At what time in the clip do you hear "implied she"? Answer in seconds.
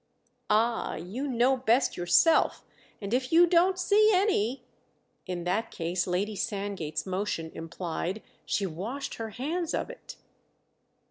7.53-8.65